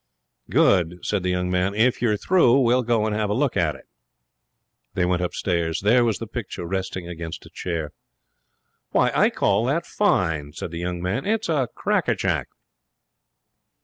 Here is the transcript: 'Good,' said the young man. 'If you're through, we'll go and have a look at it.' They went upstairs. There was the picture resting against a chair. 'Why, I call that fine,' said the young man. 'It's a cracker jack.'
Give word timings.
'Good,' 0.49 0.97
said 1.03 1.21
the 1.21 1.29
young 1.29 1.51
man. 1.51 1.75
'If 1.75 2.01
you're 2.01 2.17
through, 2.17 2.57
we'll 2.61 2.81
go 2.81 3.05
and 3.05 3.15
have 3.15 3.29
a 3.29 3.35
look 3.35 3.55
at 3.55 3.75
it.' 3.75 3.85
They 4.95 5.05
went 5.05 5.21
upstairs. 5.21 5.81
There 5.81 6.03
was 6.03 6.17
the 6.17 6.25
picture 6.25 6.65
resting 6.65 7.07
against 7.07 7.45
a 7.45 7.51
chair. 7.51 7.91
'Why, 8.89 9.11
I 9.13 9.29
call 9.29 9.63
that 9.65 9.85
fine,' 9.85 10.53
said 10.53 10.71
the 10.71 10.79
young 10.79 11.03
man. 11.03 11.27
'It's 11.27 11.49
a 11.49 11.67
cracker 11.75 12.15
jack.' 12.15 12.47